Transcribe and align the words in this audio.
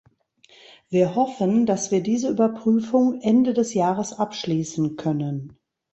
Wir 0.89 1.13
hoffen, 1.13 1.67
dass 1.67 1.91
wir 1.91 2.01
diese 2.01 2.29
Überprüfung 2.29 3.21
Ende 3.21 3.53
des 3.53 3.75
Jahres 3.75 4.13
abschließen 4.13 4.95
können. 4.95 5.55